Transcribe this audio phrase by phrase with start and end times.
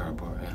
[0.00, 0.48] Starboard,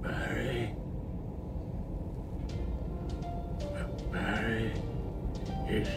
[0.00, 0.76] Barry.
[4.12, 4.72] Barry.
[5.68, 5.88] Is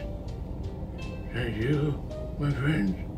[1.35, 2.01] that you,
[2.39, 3.10] my friend?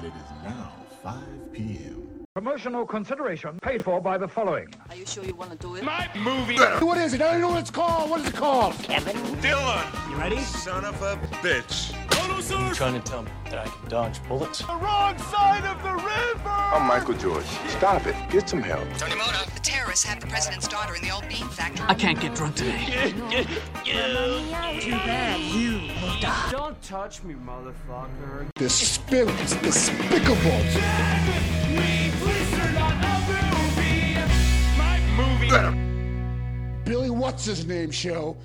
[0.00, 2.24] And it is now 5 p.m.
[2.34, 4.68] Promotional consideration paid for by the following.
[4.88, 5.84] Are you sure you want to do it?
[5.84, 6.56] My movie.
[6.56, 7.20] What is it?
[7.20, 8.08] I don't know what it's called.
[8.08, 8.74] What is it called?
[8.76, 9.16] Kevin.
[9.42, 10.10] Dylan!
[10.10, 10.38] You ready?
[10.38, 11.94] Son of a bitch.
[12.50, 14.60] You trying to tell me that I can dodge bullets?
[14.60, 16.19] The wrong side of the river!
[16.72, 17.44] I'm Michael George.
[17.66, 18.14] Stop it.
[18.30, 18.86] Get some help.
[18.96, 19.38] Tony Mona.
[19.54, 21.84] The terrorists have the president's daughter in the old bean factory.
[21.88, 23.12] I can't get drunk today.
[24.80, 26.48] Too bad you will die.
[26.52, 28.46] Don't touch me, motherfucker.
[28.54, 29.32] Despicable.
[29.62, 30.50] Despicable.
[35.50, 35.72] Better.
[36.84, 38.36] Billy, what's his name show?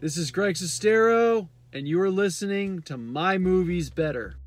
[0.00, 4.39] This is Greg Sestero, and you are listening to My Movies Better.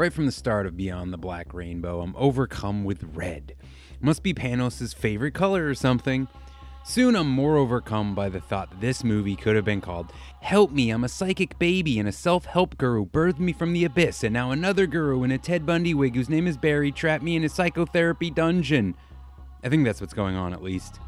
[0.00, 3.54] Right from the start of Beyond the Black Rainbow, I'm overcome with red.
[4.00, 6.26] Must be Panos' favorite color or something.
[6.86, 10.70] Soon I'm more overcome by the thought that this movie could have been called Help
[10.70, 14.24] Me, I'm a Psychic Baby and a Self Help Guru birthed me from the abyss,
[14.24, 17.36] and now another guru in a Ted Bundy wig whose name is Barry trapped me
[17.36, 18.94] in a psychotherapy dungeon.
[19.62, 20.98] I think that's what's going on at least.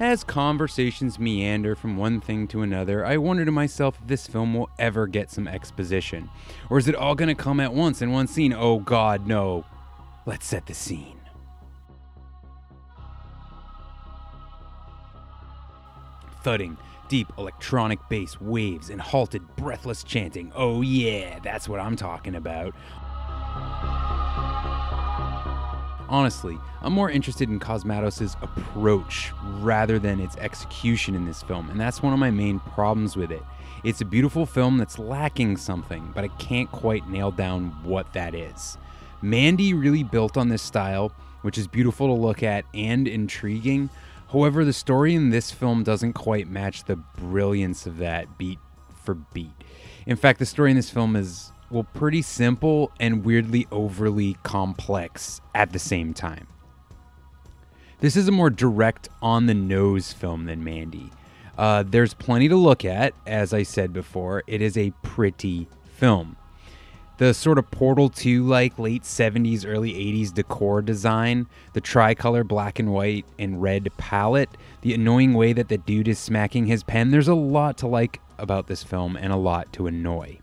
[0.00, 4.52] As conversations meander from one thing to another, I wonder to myself if this film
[4.52, 6.28] will ever get some exposition.
[6.68, 8.52] Or is it all gonna come at once in one scene?
[8.52, 9.64] Oh god, no.
[10.26, 11.20] Let's set the scene.
[16.42, 16.76] Thudding,
[17.08, 20.50] deep electronic bass waves and halted, breathless chanting.
[20.56, 22.74] Oh yeah, that's what I'm talking about.
[26.08, 31.80] Honestly, I'm more interested in Cosmatos' approach rather than its execution in this film, and
[31.80, 33.42] that's one of my main problems with it.
[33.84, 38.34] It's a beautiful film that's lacking something, but I can't quite nail down what that
[38.34, 38.76] is.
[39.22, 43.88] Mandy really built on this style, which is beautiful to look at and intriguing.
[44.30, 48.58] However, the story in this film doesn't quite match the brilliance of that beat
[49.04, 49.52] for beat.
[50.06, 55.40] In fact, the story in this film is well pretty simple and weirdly overly complex
[55.54, 56.46] at the same time.
[58.00, 61.10] This is a more direct on the nose film than Mandy.
[61.56, 64.42] Uh, there's plenty to look at, as I said before.
[64.46, 66.36] It is a pretty film.
[67.16, 72.80] The sort of Portal 2 like late 70s, early 80s decor design, the tricolor black
[72.80, 74.50] and white and red palette,
[74.80, 78.20] the annoying way that the dude is smacking his pen, there's a lot to like
[78.36, 80.38] about this film and a lot to annoy.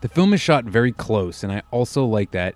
[0.00, 2.54] The film is shot very close, and I also like that.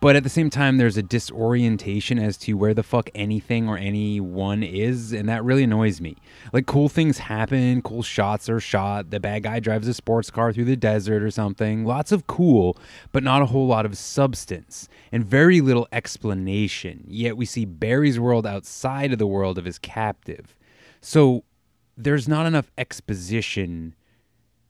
[0.00, 3.76] But at the same time, there's a disorientation as to where the fuck anything or
[3.76, 6.16] anyone is, and that really annoys me.
[6.54, 10.54] Like, cool things happen, cool shots are shot, the bad guy drives a sports car
[10.54, 11.84] through the desert or something.
[11.84, 12.78] Lots of cool,
[13.12, 17.04] but not a whole lot of substance, and very little explanation.
[17.06, 20.56] Yet we see Barry's world outside of the world of his captive.
[21.02, 21.44] So
[21.96, 23.94] there's not enough exposition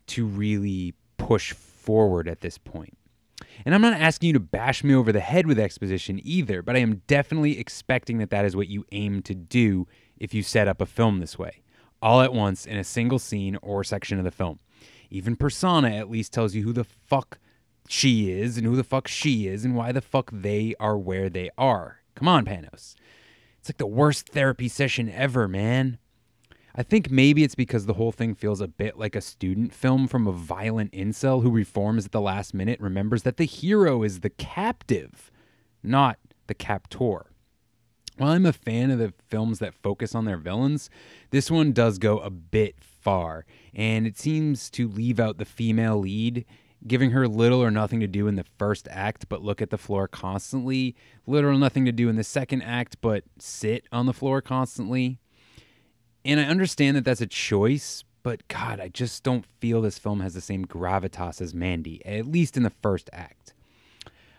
[0.08, 2.96] to really push forward at this point.
[3.64, 6.76] And I'm not asking you to bash me over the head with exposition either, but
[6.76, 9.86] I am definitely expecting that that is what you aim to do
[10.16, 11.62] if you set up a film this way,
[12.02, 14.58] all at once in a single scene or section of the film.
[15.10, 17.38] Even Persona at least tells you who the fuck
[17.88, 21.28] she is and who the fuck she is and why the fuck they are where
[21.28, 21.98] they are.
[22.14, 22.94] Come on, Panos.
[23.58, 25.98] It's like the worst therapy session ever, man.
[26.74, 30.06] I think maybe it's because the whole thing feels a bit like a student film
[30.06, 34.20] from a violent incel who reforms at the last minute, remembers that the hero is
[34.20, 35.32] the captive,
[35.82, 37.26] not the captor.
[38.16, 40.90] While I'm a fan of the films that focus on their villains,
[41.30, 45.98] this one does go a bit far, and it seems to leave out the female
[45.98, 46.44] lead,
[46.86, 49.78] giving her little or nothing to do in the first act, but look at the
[49.78, 50.94] floor constantly,
[51.26, 55.18] little or nothing to do in the second act, but sit on the floor constantly.
[56.24, 60.20] And I understand that that's a choice, but God, I just don't feel this film
[60.20, 63.54] has the same gravitas as Mandy, at least in the first act.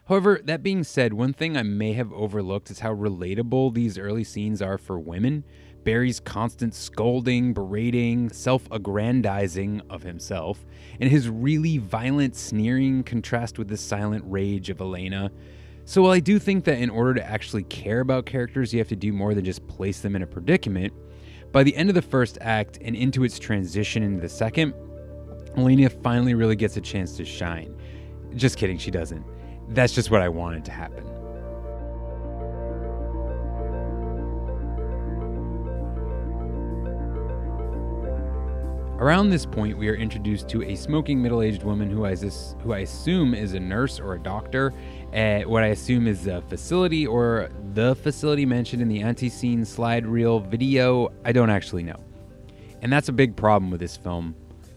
[0.08, 4.24] However, that being said, one thing I may have overlooked is how relatable these early
[4.24, 5.44] scenes are for women.
[5.84, 10.64] Barry's constant scolding, berating, self aggrandizing of himself,
[11.00, 15.32] and his really violent sneering contrast with the silent rage of Elena.
[15.86, 18.90] So, while I do think that in order to actually care about characters, you have
[18.90, 20.94] to do more than just place them in a predicament,
[21.52, 24.74] by the end of the first act and into its transition into the second,
[25.58, 27.76] Elena finally really gets a chance to shine.
[28.36, 29.26] Just kidding, she doesn't.
[29.70, 31.06] That's just what I wanted to happen.
[39.02, 42.80] Around this point, we are introduced to a smoking middle-aged woman who I, who I
[42.80, 44.74] assume is a nurse or a doctor
[45.14, 50.06] at what I assume is a facility or the facility mentioned in the anti-scene slide
[50.06, 51.12] reel video.
[51.26, 52.02] I don't actually know.
[52.82, 54.36] And that's a big problem with this film.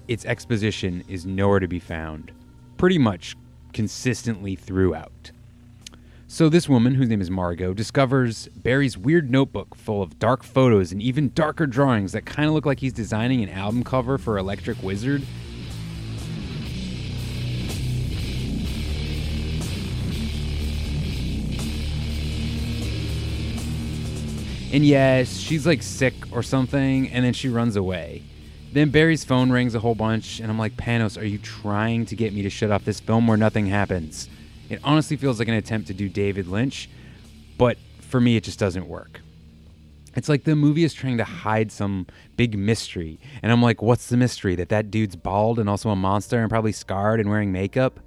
[0.08, 2.32] Its exposition is nowhere to be found,
[2.76, 3.36] pretty much
[3.72, 5.30] consistently throughout.
[6.26, 10.90] So, this woman, whose name is Margot, discovers Barry's weird notebook full of dark photos
[10.90, 14.36] and even darker drawings that kind of look like he's designing an album cover for
[14.36, 15.22] Electric Wizard.
[24.74, 28.24] And yes, she's like sick or something, and then she runs away.
[28.72, 32.16] Then Barry's phone rings a whole bunch, and I'm like, Panos, are you trying to
[32.16, 34.28] get me to shut off this film where nothing happens?
[34.68, 36.90] It honestly feels like an attempt to do David Lynch,
[37.56, 39.20] but for me, it just doesn't work.
[40.16, 44.08] It's like the movie is trying to hide some big mystery, and I'm like, what's
[44.08, 44.56] the mystery?
[44.56, 48.00] That that dude's bald and also a monster and probably scarred and wearing makeup?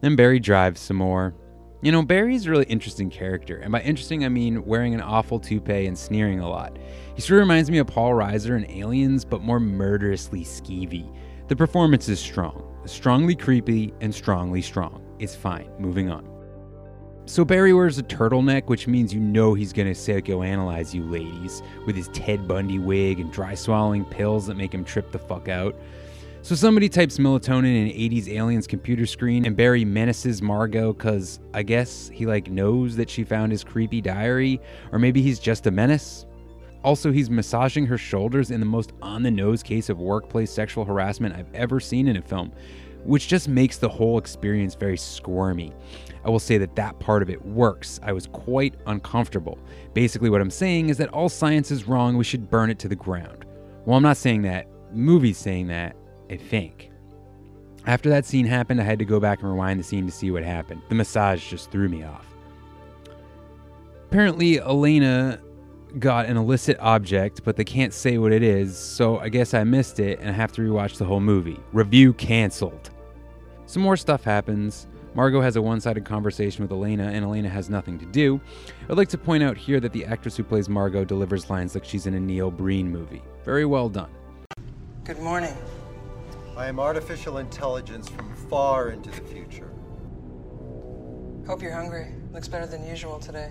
[0.00, 1.32] Then Barry drives some more,
[1.82, 5.38] you know, Barry's a really interesting character, and by interesting, I mean wearing an awful
[5.38, 6.76] toupee and sneering a lot.
[7.14, 11.08] He sort of reminds me of Paul Reiser in Aliens, but more murderously skeevy.
[11.48, 15.02] The performance is strong, strongly creepy, and strongly strong.
[15.18, 15.70] It's fine.
[15.78, 16.26] Moving on.
[17.28, 21.96] So Barry wears a turtleneck, which means you know he's gonna psychoanalyze you ladies with
[21.96, 25.74] his Ted Bundy wig and dry swallowing pills that make him trip the fuck out.
[26.46, 31.64] So somebody types melatonin in 80s aliens computer screen and Barry menaces Margot cuz I
[31.64, 34.60] guess he like knows that she found his creepy diary
[34.92, 36.24] or maybe he's just a menace.
[36.84, 40.84] Also, he's massaging her shoulders in the most on the nose case of workplace sexual
[40.84, 42.52] harassment I've ever seen in a film,
[43.02, 45.72] which just makes the whole experience very squirmy.
[46.24, 47.98] I will say that that part of it works.
[48.04, 49.58] I was quite uncomfortable.
[49.94, 52.88] Basically, what I'm saying is that all science is wrong, we should burn it to
[52.88, 53.46] the ground.
[53.84, 55.96] Well, I'm not saying that, movie's saying that,
[56.30, 56.90] I think.
[57.86, 60.30] After that scene happened, I had to go back and rewind the scene to see
[60.30, 60.82] what happened.
[60.88, 62.26] The massage just threw me off.
[64.08, 65.40] Apparently, Elena
[65.98, 69.64] got an illicit object, but they can't say what it is, so I guess I
[69.64, 71.58] missed it and I have to rewatch the whole movie.
[71.72, 72.90] Review canceled.
[73.66, 74.88] Some more stuff happens.
[75.14, 78.40] Margot has a one sided conversation with Elena, and Elena has nothing to do.
[78.90, 81.84] I'd like to point out here that the actress who plays Margot delivers lines like
[81.84, 83.22] she's in a Neil Breen movie.
[83.44, 84.10] Very well done.
[85.04, 85.56] Good morning.
[86.56, 89.70] I am artificial intelligence from far into the future.
[91.46, 92.14] Hope you're hungry.
[92.32, 93.50] Looks better than usual today.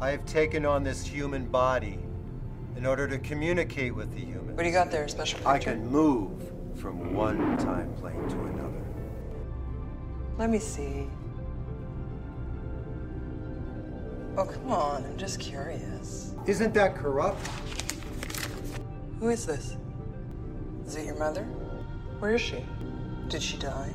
[0.00, 1.98] I have taken on this human body
[2.76, 4.56] in order to communicate with the humans.
[4.56, 5.08] What do you got there?
[5.08, 5.50] Special picture?
[5.50, 6.30] I can move
[6.76, 8.84] from one time plane to another.
[10.38, 11.08] Let me see.
[14.36, 15.04] Oh, come on.
[15.04, 16.32] I'm just curious.
[16.46, 17.44] Isn't that corrupt?
[19.18, 19.76] Who is this?
[20.86, 21.44] Is it your mother?
[22.20, 22.64] Where is she?
[23.28, 23.90] Did she die?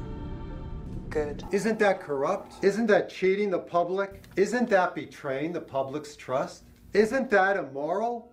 [1.11, 1.43] Good.
[1.51, 2.55] Isn't that corrupt?
[2.63, 4.23] Isn't that cheating the public?
[4.35, 6.63] Isn't that betraying the public's trust?
[6.93, 8.31] Isn't that immoral?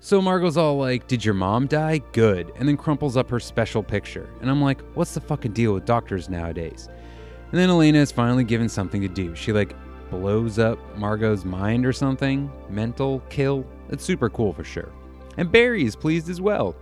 [0.00, 1.98] So Margot's all like, Did your mom die?
[2.12, 2.52] Good.
[2.56, 4.30] And then crumples up her special picture.
[4.40, 6.88] And I'm like, What's the fucking deal with doctors nowadays?
[7.50, 9.34] And then Elena is finally given something to do.
[9.34, 9.74] She like
[10.10, 12.50] blows up Margot's mind or something.
[12.70, 13.66] Mental kill.
[13.88, 14.92] It's super cool for sure.
[15.36, 16.76] And Barry is pleased as well.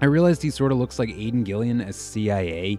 [0.00, 2.78] I realized he sort of looks like Aidan Gillen as CIA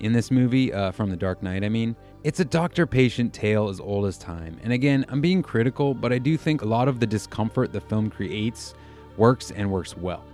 [0.00, 1.96] in this movie, uh, from The Dark Knight, I mean.
[2.24, 4.58] It's a doctor patient tale as old as time.
[4.62, 7.80] And again, I'm being critical, but I do think a lot of the discomfort the
[7.80, 8.74] film creates
[9.16, 10.24] works and works well.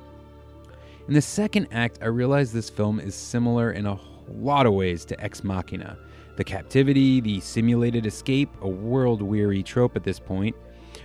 [1.06, 3.98] In the second act, I realized this film is similar in a
[4.28, 5.98] lot of ways to Ex Machina.
[6.36, 10.56] The captivity, the simulated escape, a world weary trope at this point,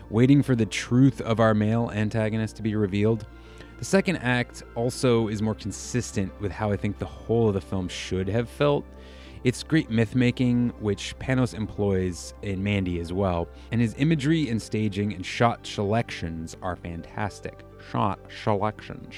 [0.10, 3.28] waiting for the truth of our male antagonist to be revealed.
[3.80, 7.62] The second act also is more consistent with how I think the whole of the
[7.62, 8.84] film should have felt.
[9.46, 14.62] It's great myth making, which Panos employs in Mandy as well, and his imagery and
[14.62, 17.64] staging and shot selections are fantastic.
[17.90, 19.16] Shot selections.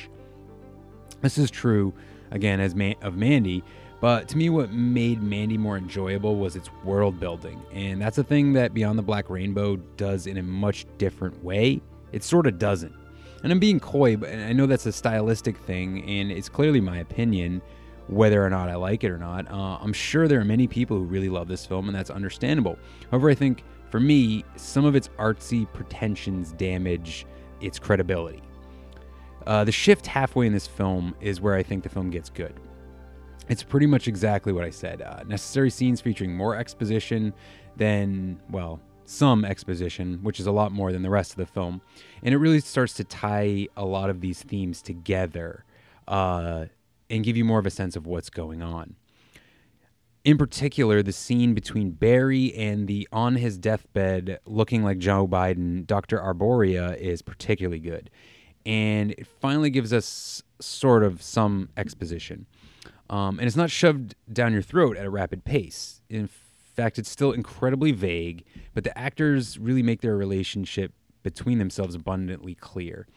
[1.21, 1.91] This is true,
[2.29, 3.63] again, as Ma- of Mandy,
[3.99, 7.59] but to me, what made Mandy more enjoyable was its world building.
[7.73, 11.81] And that's a thing that Beyond the Black Rainbow does in a much different way.
[12.11, 13.00] It sort of doesn't.
[13.43, 16.97] And I'm being coy, but I know that's a stylistic thing, and it's clearly my
[16.99, 17.61] opinion
[18.07, 19.49] whether or not I like it or not.
[19.49, 22.77] Uh, I'm sure there are many people who really love this film, and that's understandable.
[23.09, 27.25] However, I think for me, some of its artsy pretensions damage
[27.61, 28.41] its credibility.
[29.47, 32.53] Uh, the shift halfway in this film is where I think the film gets good.
[33.49, 35.01] It's pretty much exactly what I said.
[35.01, 37.33] Uh, necessary scenes featuring more exposition
[37.75, 38.79] than, well,
[39.11, 41.81] some exposition, which is a lot more than the rest of the film.
[42.23, 45.65] And it really starts to tie a lot of these themes together
[46.07, 46.65] uh,
[47.09, 48.95] and give you more of a sense of what's going on.
[50.23, 55.85] In particular, the scene between Barry and the on his deathbed looking like Joe Biden,
[55.85, 56.19] Dr.
[56.19, 58.09] Arboria, is particularly good.
[58.65, 62.45] And it finally gives us sort of some exposition.
[63.09, 66.01] Um, and it's not shoved down your throat at a rapid pace.
[66.07, 66.29] In
[66.81, 72.55] fact, it's still incredibly vague, but the actors really make their relationship between themselves abundantly
[72.55, 73.07] clear.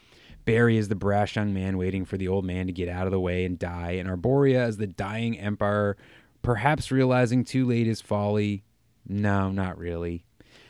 [0.44, 3.11] Barry is the brash young man waiting for the old man to get out of
[3.11, 5.97] the way and die, and Arboria is the dying empire,
[6.42, 8.62] perhaps realizing too late his folly.
[9.09, 10.26] No, not really.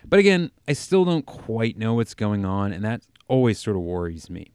[0.07, 3.83] But again, I still don't quite know what's going on, and that always sort of
[3.83, 4.54] worries me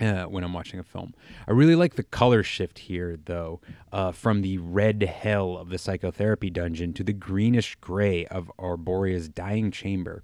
[0.00, 1.14] uh, when I'm watching a film.
[1.46, 3.60] I really like the color shift here, though,
[3.92, 9.28] uh, from the red hell of the psychotherapy dungeon to the greenish gray of Arboria's
[9.28, 10.22] dying chamber.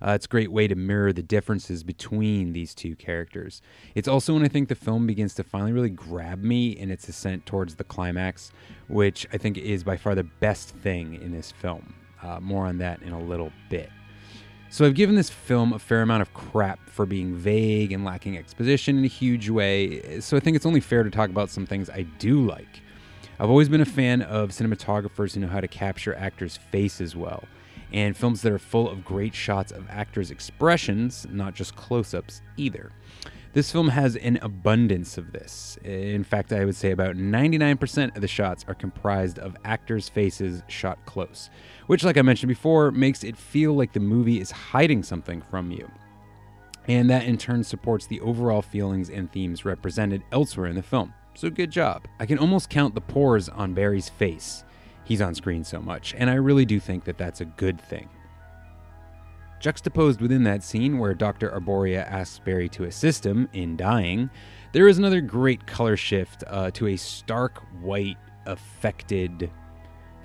[0.00, 3.60] Uh, it's a great way to mirror the differences between these two characters.
[3.94, 7.08] It's also when I think the film begins to finally really grab me in its
[7.08, 8.52] ascent towards the climax,
[8.86, 11.94] which I think is by far the best thing in this film.
[12.22, 13.90] Uh, more on that in a little bit.
[14.70, 18.36] So I've given this film a fair amount of crap for being vague and lacking
[18.36, 21.66] exposition in a huge way, so I think it's only fair to talk about some
[21.66, 22.82] things I do like.
[23.40, 27.44] I've always been a fan of cinematographers who know how to capture actors' faces well,
[27.94, 32.42] and films that are full of great shots of actors' expressions, not just close ups
[32.58, 32.92] either.
[33.58, 35.78] This film has an abundance of this.
[35.82, 40.62] In fact, I would say about 99% of the shots are comprised of actors' faces
[40.68, 41.50] shot close,
[41.88, 45.72] which, like I mentioned before, makes it feel like the movie is hiding something from
[45.72, 45.90] you.
[46.86, 51.12] And that in turn supports the overall feelings and themes represented elsewhere in the film.
[51.34, 52.06] So good job.
[52.20, 54.62] I can almost count the pores on Barry's face.
[55.02, 58.08] He's on screen so much, and I really do think that that's a good thing.
[59.60, 61.50] Juxtaposed within that scene where Dr.
[61.50, 64.30] Arboria asks Barry to assist him in dying,
[64.72, 69.50] there is another great color shift uh, to a stark white, affected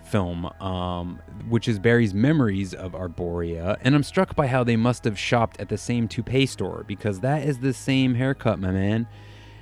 [0.03, 5.03] film, um, which is Barry's memories of Arboria, And I'm struck by how they must
[5.05, 9.07] have shopped at the same toupee store because that is the same haircut, my man.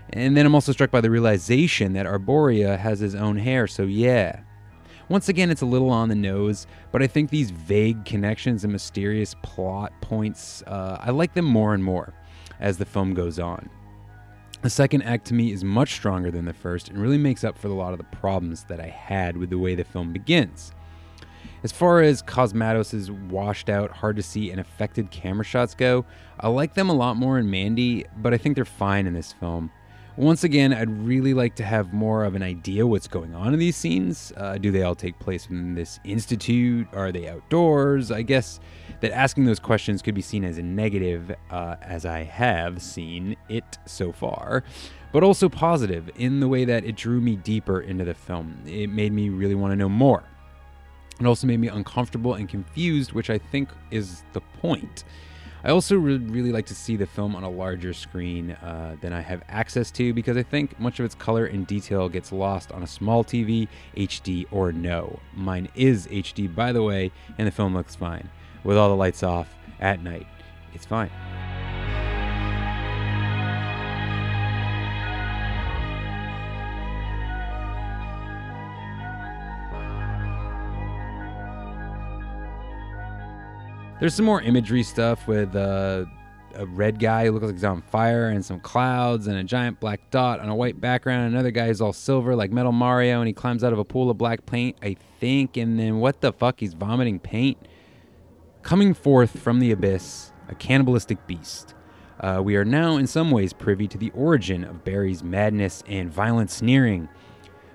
[0.10, 3.84] And then I'm also struck by the realization that Arboria has his own hair, so
[3.84, 4.42] yeah,
[5.12, 8.72] once again, it's a little on the nose, but I think these vague connections and
[8.72, 12.14] mysterious plot points, uh, I like them more and more
[12.62, 13.70] as the film goes on.
[14.62, 17.58] The second act to me is much stronger than the first and really makes up
[17.58, 20.72] for a lot of the problems that I had with the way the film begins.
[21.64, 26.06] As far as Cosmatos' washed out, hard to see, and affected camera shots go,
[26.40, 29.34] I like them a lot more in Mandy, but I think they're fine in this
[29.34, 29.72] film.
[30.18, 33.60] Once again, I'd really like to have more of an idea what's going on in
[33.60, 34.34] these scenes.
[34.36, 36.86] Uh, do they all take place in this institute?
[36.94, 38.12] Are they outdoors?
[38.12, 38.60] I guess
[39.00, 43.38] that asking those questions could be seen as a negative, uh, as I have seen
[43.48, 44.66] it so far,
[45.14, 48.62] but also positive in the way that it drew me deeper into the film.
[48.66, 50.24] It made me really want to know more.
[51.22, 55.06] It also made me uncomfortable and confused, which I think is the point.
[55.64, 59.14] I also would really like to see the film on a larger screen uh, than
[59.14, 62.72] I have access to because I think much of its color and detail gets lost
[62.72, 65.20] on a small TV, HD, or no.
[65.36, 68.30] Mine is HD, by the way, and the film looks fine.
[68.64, 70.28] With all the lights off at night,
[70.74, 71.12] it's fine.
[84.02, 86.06] There's some more imagery stuff with uh,
[86.56, 89.80] a red guy who looks like he's on fire, and some clouds, and a giant
[89.80, 91.32] black dot on a white background.
[91.32, 94.10] Another guy is all silver, like Metal Mario, and he climbs out of a pool
[94.10, 95.56] of black paint, I think.
[95.56, 96.62] And then what the fuck?
[96.62, 97.60] He's vomiting paint.
[98.64, 101.76] Coming forth from the abyss, a cannibalistic beast.
[102.20, 106.12] Uh, we are now, in some ways, privy to the origin of Barry's madness and
[106.12, 107.08] violent sneering,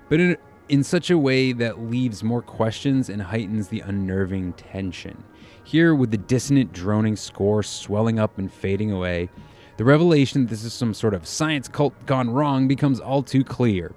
[0.09, 0.35] but in,
[0.67, 5.23] in such a way that leaves more questions and heightens the unnerving tension.
[5.67, 9.27] Here, with the dissonant, droning score swelling up and fading away,
[9.75, 13.43] The revelation that this is some sort of science cult gone wrong becomes all too
[13.43, 13.91] clear.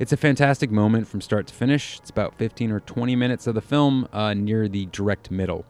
[0.00, 2.00] It's a fantastic moment from start to finish.
[2.00, 5.64] It's about 15 or 20 minutes of the film uh, near the direct middle.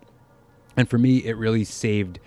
[0.79, 2.21] And for me, it really saved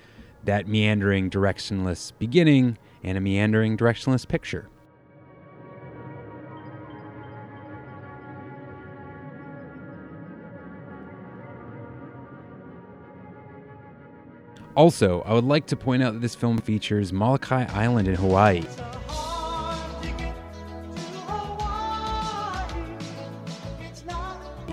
[0.43, 4.69] that meandering, directionless beginning and a meandering, directionless picture.
[14.77, 18.61] Also, I would like to point out that this film features Molokai Island in Hawaii.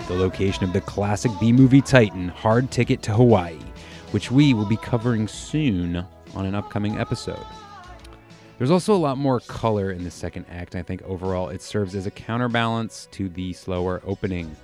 [0.07, 3.57] The location of the classic B movie Titan, Hard Ticket to Hawaii,
[4.11, 7.43] which we will be covering soon on an upcoming episode.
[8.59, 11.95] There's also a lot more color in the second act, I think overall it serves
[11.95, 14.55] as a counterbalance to the slower opening.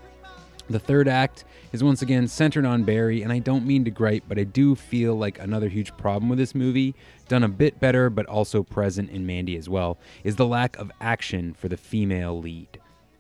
[0.72, 4.24] The third act is once again centered on Barry, and I don't mean to gripe,
[4.26, 6.96] but I do feel like another huge problem with this movie,
[7.28, 10.90] done a bit better but also present in Mandy as well, is the lack of
[11.02, 12.80] action for the female lead.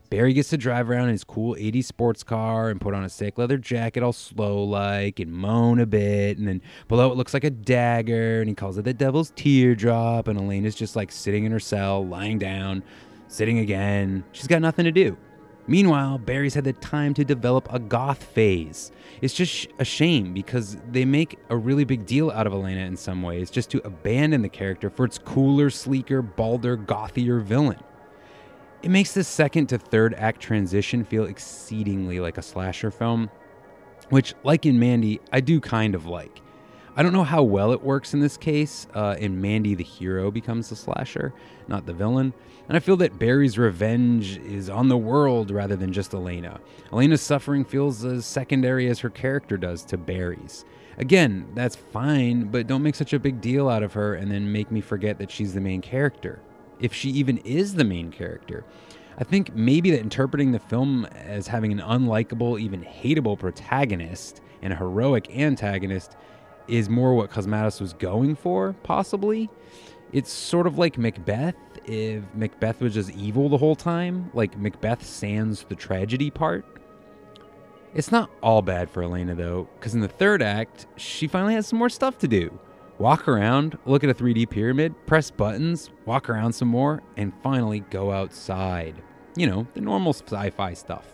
[0.09, 3.09] Barry gets to drive around in his cool 80s sports car and put on a
[3.09, 6.37] sick leather jacket all slow like and moan a bit.
[6.37, 10.27] And then below it looks like a dagger and he calls it the devil's teardrop.
[10.27, 12.83] And Elena's just like sitting in her cell, lying down,
[13.29, 14.25] sitting again.
[14.33, 15.17] She's got nothing to do.
[15.71, 18.91] Meanwhile, Barry's had the time to develop a goth phase.
[19.21, 22.97] It's just a shame because they make a really big deal out of Elena in
[22.97, 27.79] some ways just to abandon the character for its cooler, sleeker, balder, gothier villain.
[28.83, 33.29] It makes the second to third act transition feel exceedingly like a slasher film,
[34.09, 36.41] which, like in Mandy, I do kind of like.
[36.95, 38.85] I don't know how well it works in this case.
[38.93, 41.33] Uh, in Mandy, the hero becomes the slasher,
[41.69, 42.33] not the villain.
[42.67, 46.59] And I feel that Barry's revenge is on the world rather than just Elena.
[46.91, 50.65] Elena's suffering feels as secondary as her character does to Barry's.
[50.97, 54.51] Again, that's fine, but don't make such a big deal out of her and then
[54.51, 56.41] make me forget that she's the main character
[56.81, 58.65] if she even is the main character.
[59.17, 64.73] I think maybe that interpreting the film as having an unlikable, even hateable protagonist and
[64.73, 66.15] a heroic antagonist
[66.67, 69.49] is more what Cosmatos was going for, possibly.
[70.11, 75.05] It's sort of like Macbeth if Macbeth was just evil the whole time, like Macbeth
[75.05, 76.65] sans the tragedy part.
[77.93, 81.67] It's not all bad for Elena though, because in the third act, she finally has
[81.67, 82.57] some more stuff to do
[83.01, 87.79] walk around, look at a 3D pyramid, press buttons, walk around some more, and finally
[87.89, 89.01] go outside.
[89.35, 91.07] You know, the normal sci fi stuff.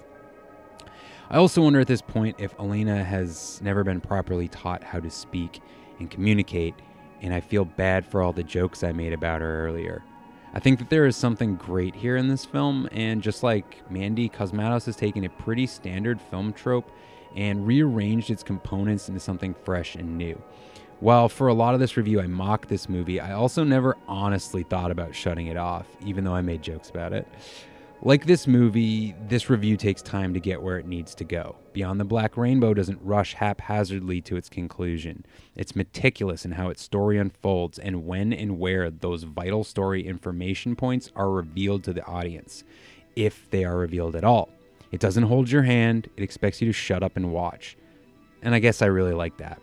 [1.29, 5.09] I also wonder at this point if Elena has never been properly taught how to
[5.09, 5.59] speak
[5.99, 6.73] and communicate,
[7.21, 10.03] and I feel bad for all the jokes I made about her earlier.
[10.53, 14.29] I think that there is something great here in this film, and just like Mandy,
[14.29, 16.89] Cosmatos has taken a pretty standard film trope
[17.35, 20.41] and rearranged its components into something fresh and new.
[21.01, 24.63] While for a lot of this review I mocked this movie, I also never honestly
[24.63, 27.27] thought about shutting it off, even though I made jokes about it.
[28.03, 31.55] Like this movie, this review takes time to get where it needs to go.
[31.73, 35.25] Beyond the Black Rainbow doesn't rush haphazardly to its conclusion.
[35.55, 40.75] It's meticulous in how its story unfolds and when and where those vital story information
[40.75, 42.63] points are revealed to the audience,
[43.15, 44.49] if they are revealed at all.
[44.91, 47.77] It doesn't hold your hand, it expects you to shut up and watch.
[48.43, 49.60] And I guess I really like that.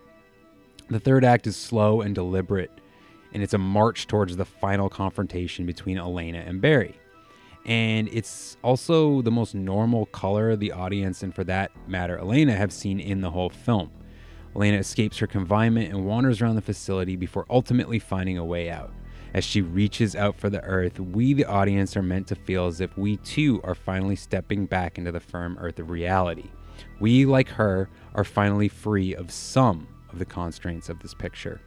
[0.91, 2.73] The third act is slow and deliberate,
[3.33, 6.99] and it's a march towards the final confrontation between Elena and Barry.
[7.65, 12.73] And it's also the most normal color the audience, and for that matter, Elena, have
[12.73, 13.91] seen in the whole film.
[14.55, 18.93] Elena escapes her confinement and wanders around the facility before ultimately finding a way out.
[19.33, 22.81] As she reaches out for the earth, we, the audience, are meant to feel as
[22.81, 26.51] if we too are finally stepping back into the firm earth of reality.
[27.01, 31.61] We, like her, are finally free of some of the constraints of this picture.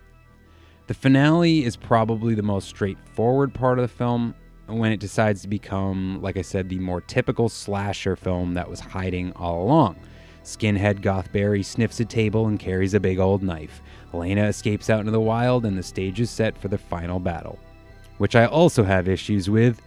[0.87, 4.33] The finale is probably the most straightforward part of the film
[4.67, 8.79] when it decides to become, like I said, the more typical slasher film that was
[8.79, 9.95] hiding all along.
[10.43, 13.81] Skinhead Gothberry sniffs a table and carries a big old knife.
[14.13, 17.59] Elena escapes out into the wild, and the stage is set for the final battle.
[18.17, 19.81] Which I also have issues with,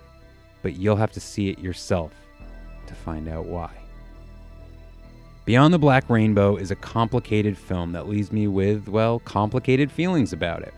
[0.63, 2.13] but you'll have to see it yourself
[2.87, 3.71] to find out why.
[5.47, 10.33] Beyond the Black Rainbow is a complicated film that leaves me with, well, complicated feelings
[10.33, 10.75] about it.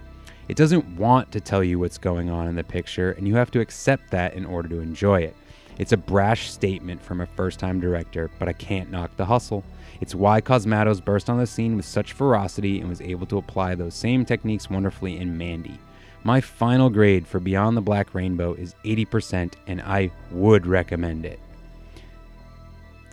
[0.49, 3.51] It doesn't want to tell you what's going on in the picture, and you have
[3.53, 5.37] to accept that in order to enjoy it.
[5.79, 9.65] It's a brash statement from a first time director, but I can't knock the hustle.
[10.01, 13.75] It's why Cosmatos burst on the scene with such ferocity and was able to apply
[13.75, 15.79] those same techniques wonderfully in Mandy.
[16.25, 21.41] My final grade for Beyond the Black Rainbow is 80%, and I would recommend it.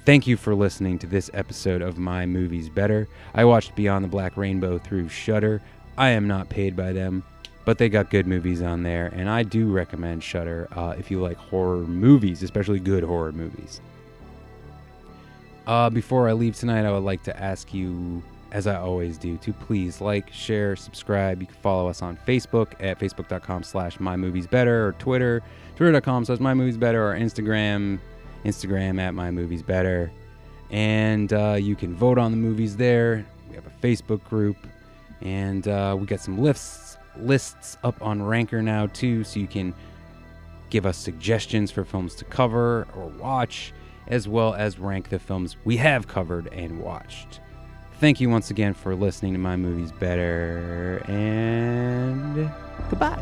[0.06, 3.08] Thank you for listening to this episode of My Movies Better.
[3.36, 5.62] I watched Beyond the Black Rainbow through Shudder.
[5.99, 7.23] I am not paid by them,
[7.65, 11.19] but they got good movies on there, and I do recommend Shudder uh, if you
[11.19, 13.81] like horror movies, especially good horror movies.
[15.67, 19.35] Uh, before I leave tonight, I would like to ask you, as I always do,
[19.39, 21.41] to please like, share, subscribe.
[21.41, 25.43] You can follow us on Facebook at facebook.com slash mymoviesbetter or Twitter,
[25.75, 27.99] twitter.com slash mymoviesbetter or Instagram,
[28.45, 30.09] Instagram at mymoviesbetter.
[30.71, 33.25] And uh, you can vote on the movies there.
[33.49, 34.55] We have a Facebook group.
[35.21, 39.73] And uh, we got some lists lists up on Ranker now too, so you can
[40.69, 43.73] give us suggestions for films to cover or watch,
[44.08, 47.41] as well as rank the films we have covered and watched.
[47.99, 52.49] Thank you once again for listening to My Movies Better, and
[52.89, 53.21] goodbye.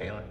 [0.00, 0.24] Feeling?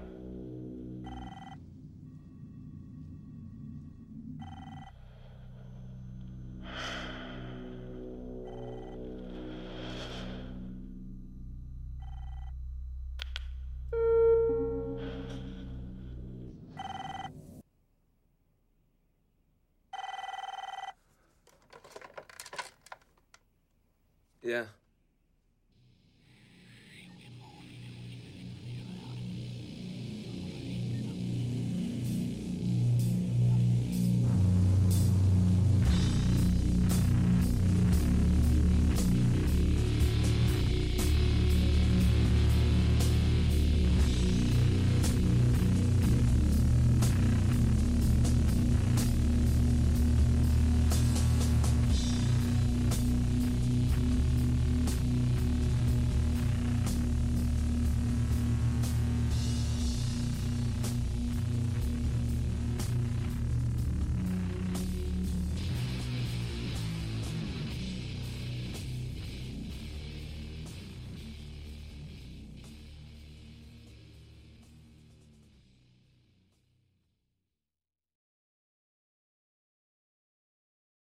[24.41, 24.65] Yeah.